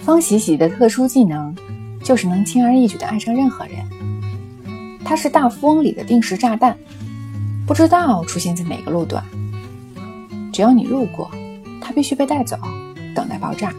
[0.00, 1.54] 方喜喜的特殊技能
[2.02, 3.76] 就是能轻而易举的爱上任何人。
[5.04, 6.76] 他是大富翁里的定时炸弹，
[7.66, 9.22] 不知道出现在哪个路段。
[10.52, 11.30] 只要你路过，
[11.80, 12.56] 他必须被带走，
[13.14, 13.72] 等待爆炸，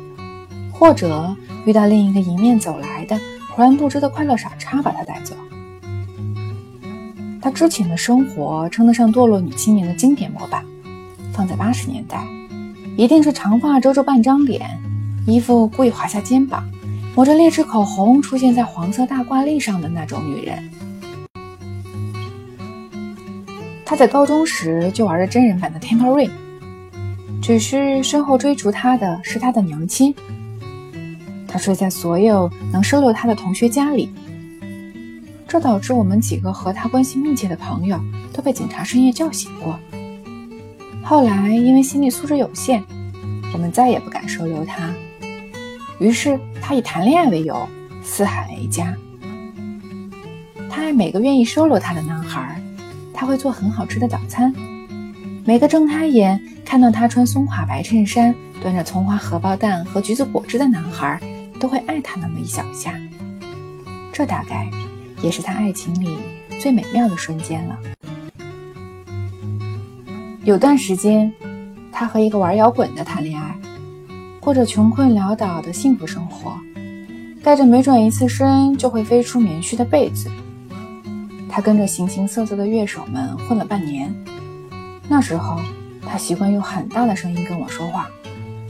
[0.71, 1.35] 或者
[1.65, 3.19] 遇到另一个迎面走来的
[3.55, 5.35] 浑然不知的快乐傻叉把他带走。
[7.41, 10.63] 他之前的生活称得上堕落女青年的经典模板，
[11.33, 12.25] 放在八十年代，
[12.97, 14.69] 一定是长发遮住半张脸，
[15.27, 16.63] 衣服故意滑下肩膀，
[17.15, 20.69] 抹着劣质口红出现在黄色大挂历上的那种女人。
[23.85, 30.13] 她在高中时就玩着真人版的 Temple r i n 只是身后追逐她的是她的娘亲。
[31.47, 34.09] 他睡在所有能收留他的同学家里。
[35.49, 37.99] 这导致我们几个和他关系密切的朋友
[38.31, 39.77] 都被警察深夜叫醒过。
[41.03, 42.81] 后来因为心理素质有限，
[43.51, 44.93] 我们再也不敢收留他。
[46.01, 47.69] 于是他以谈恋爱为由
[48.03, 48.91] 四海为家。
[50.67, 52.59] 他爱每个愿意收留他的男孩，
[53.13, 54.51] 他会做很好吃的早餐。
[55.45, 61.19] 每个睁开眼看到他穿松垮白衬衫、端着葱花荷包蛋和橘子果汁的男孩，
[61.59, 62.99] 都会爱他那么一小下。
[64.11, 64.67] 这大概。
[65.21, 66.17] 也是他爱情里
[66.59, 67.77] 最美妙的瞬间了。
[70.43, 71.31] 有段时间，
[71.91, 73.55] 他和一个玩摇滚的谈恋爱，
[74.41, 76.59] 过着穷困潦倒的幸福生活，
[77.43, 80.31] 盖着每转一次身就会飞出棉絮的被子。
[81.47, 84.11] 他跟着形形色色的乐手们混了半年，
[85.07, 85.59] 那时候
[86.01, 88.09] 他习惯用很大的声音跟我说话，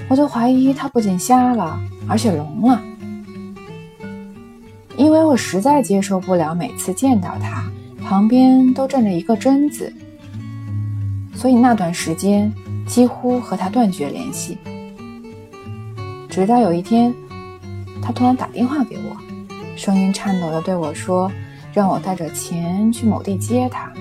[0.10, 2.82] 我就怀疑他不仅瞎了，而且聋了。
[4.98, 7.64] 因为我实在接受不了每次见到他
[8.06, 9.94] 旁边都站着一个贞子，
[11.34, 12.52] 所以那段时间
[12.86, 14.58] 几乎和他断绝联系。
[16.32, 17.14] 直到有一天，
[18.02, 19.18] 他突然打电话给我，
[19.76, 21.30] 声音颤抖地对我说
[21.76, 23.92] ：“让我带着钱去某地接他。”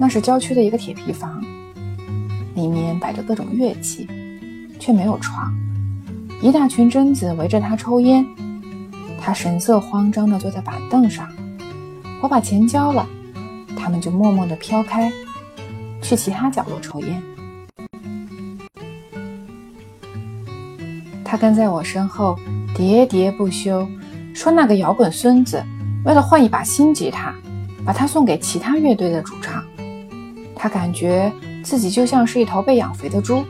[0.00, 1.44] 那是郊区的一个铁皮房，
[2.54, 4.08] 里面摆着各种乐器，
[4.80, 5.52] 却没有床。
[6.40, 8.26] 一大群贞子围着他抽烟，
[9.20, 11.28] 他神色慌张地坐在板凳上。
[12.22, 13.06] 我把钱交了，
[13.76, 15.12] 他们就默默地飘开，
[16.00, 17.22] 去其他角落抽烟。
[21.28, 22.38] 他跟在我身后
[22.72, 23.84] 喋喋不休，
[24.32, 25.60] 说那个摇滚孙子
[26.04, 27.34] 为了换一把新吉他，
[27.84, 29.64] 把他送给其他乐队的主唱。
[30.54, 31.32] 他感觉
[31.64, 33.44] 自己就像是一头被养肥的猪，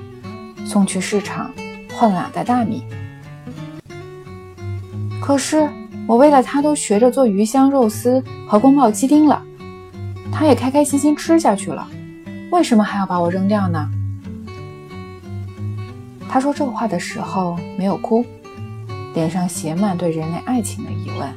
[0.65, 1.50] 送去市场。
[1.92, 2.84] 换了两袋大米，
[5.19, 5.66] 可是
[6.06, 9.42] 我为了他都学着做鱼香肉丝和宫保鸡丁了，
[10.31, 11.88] 他也开开心心吃下去了，
[12.50, 13.91] 为什么还要把我扔掉呢？
[16.28, 18.25] 他说这话的时候没有哭，
[19.14, 21.28] 脸上写满对人类爱情的疑问。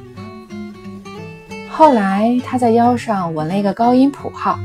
[1.70, 4.58] 后来他在腰上纹了一个高音谱号，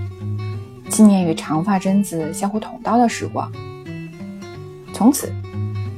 [0.90, 3.52] 纪念与长发贞子相互捅刀的时光。
[4.94, 5.34] 从此。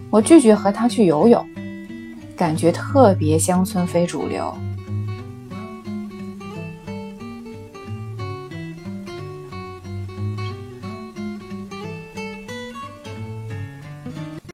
[0.09, 1.45] 我拒绝和他去游泳，
[2.37, 4.57] 感觉特别乡村非主流。